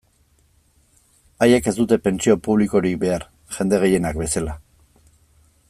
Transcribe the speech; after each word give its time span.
Haiek 1.45 1.69
ez 1.71 1.73
dute 1.79 1.99
pentsio 2.07 2.37
publikorik 2.47 2.97
behar, 3.05 3.27
jende 3.59 3.81
gehienak 3.85 4.19
bezala. 4.23 4.57